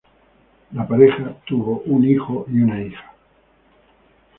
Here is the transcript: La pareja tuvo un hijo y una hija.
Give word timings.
La 0.71 0.87
pareja 0.87 1.37
tuvo 1.45 1.83
un 1.85 2.03
hijo 2.03 2.47
y 2.51 2.59
una 2.59 2.81
hija. 2.81 3.13